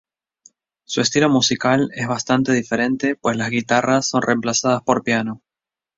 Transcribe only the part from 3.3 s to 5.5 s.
las guitarras son reemplazadas por piano.